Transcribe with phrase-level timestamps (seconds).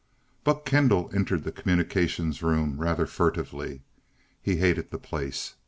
[0.01, 3.83] XI Buck Kendall entered the Communications room rather furtively.
[4.41, 5.53] He hated the place.